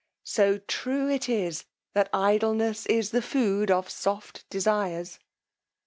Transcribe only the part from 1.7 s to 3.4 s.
that idleness is the